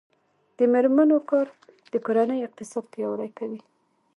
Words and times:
د 0.57 0.59
میرمنو 0.73 1.17
کار 1.29 1.47
د 1.91 1.93
کورنۍ 2.05 2.39
اقتصاد 2.43 2.85
پیاوړی 2.93 3.29
کوي. 3.39 3.61